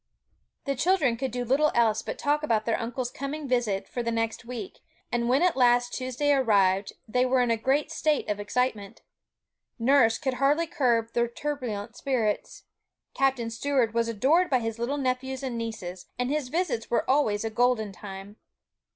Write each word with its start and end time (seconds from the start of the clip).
The 0.65 0.73
children 0.73 1.15
could 1.15 1.29
do 1.29 1.45
little 1.45 1.71
else 1.75 2.01
but 2.01 2.17
talk 2.17 2.41
about 2.41 2.65
their 2.65 2.79
uncle's 2.79 3.11
coming 3.11 3.47
visit 3.47 3.87
for 3.87 4.01
the 4.01 4.11
next 4.11 4.43
week; 4.45 4.79
and 5.11 5.29
when 5.29 5.43
at 5.43 5.55
last 5.55 5.93
Tuesday 5.93 6.31
arrived, 6.33 6.93
they 7.07 7.23
were 7.23 7.39
in 7.39 7.51
a 7.51 7.55
great 7.55 7.91
state 7.91 8.27
of 8.27 8.39
excitement. 8.39 9.03
Nurse 9.77 10.17
could 10.17 10.33
hardly 10.33 10.65
curb 10.65 11.13
their 11.13 11.27
turbulent 11.27 11.95
spirits. 11.95 12.63
Captain 13.13 13.51
Stuart 13.51 13.93
was 13.93 14.07
adored 14.07 14.49
by 14.49 14.57
his 14.57 14.79
little 14.79 14.97
nephews 14.97 15.43
and 15.43 15.55
nieces, 15.55 16.07
and 16.17 16.31
his 16.31 16.49
visits 16.49 16.89
were 16.89 17.07
always 17.07 17.45
a 17.45 17.51
golden 17.51 17.91
time. 17.91 18.37